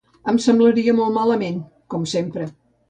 [0.31, 1.63] Em semblaria molt malament,
[1.95, 2.51] com sempre.